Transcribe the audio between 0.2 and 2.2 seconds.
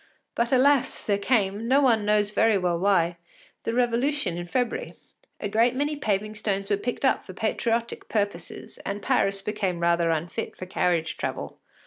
But alas! there came, no one